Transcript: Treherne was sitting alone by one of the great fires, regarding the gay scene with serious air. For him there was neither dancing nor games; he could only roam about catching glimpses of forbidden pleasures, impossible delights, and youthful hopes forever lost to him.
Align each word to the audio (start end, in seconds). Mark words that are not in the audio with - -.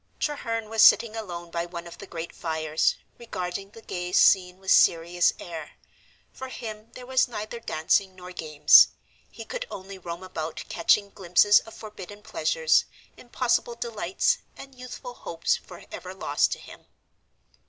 Treherne 0.19 0.67
was 0.67 0.81
sitting 0.81 1.15
alone 1.15 1.51
by 1.51 1.67
one 1.67 1.85
of 1.85 1.99
the 1.99 2.07
great 2.07 2.33
fires, 2.33 2.95
regarding 3.19 3.69
the 3.69 3.83
gay 3.83 4.11
scene 4.11 4.57
with 4.57 4.71
serious 4.71 5.31
air. 5.39 5.73
For 6.33 6.47
him 6.47 6.89
there 6.93 7.05
was 7.05 7.27
neither 7.27 7.59
dancing 7.59 8.15
nor 8.15 8.31
games; 8.31 8.87
he 9.29 9.45
could 9.45 9.67
only 9.69 9.99
roam 9.99 10.23
about 10.23 10.63
catching 10.69 11.11
glimpses 11.11 11.59
of 11.59 11.75
forbidden 11.75 12.23
pleasures, 12.23 12.85
impossible 13.15 13.75
delights, 13.75 14.39
and 14.57 14.73
youthful 14.73 15.13
hopes 15.13 15.57
forever 15.57 16.15
lost 16.15 16.51
to 16.53 16.57
him. 16.59 16.87